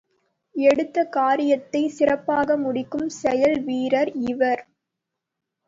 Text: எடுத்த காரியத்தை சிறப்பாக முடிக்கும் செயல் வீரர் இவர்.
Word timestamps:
எடுத்த 0.55 1.03
காரியத்தை 1.09 1.87
சிறப்பாக 1.89 2.57
முடிக்கும் 2.57 3.09
செயல் 3.21 3.57
வீரர் 3.61 4.11
இவர். 4.27 4.63